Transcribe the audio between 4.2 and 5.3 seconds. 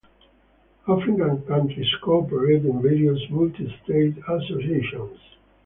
associations.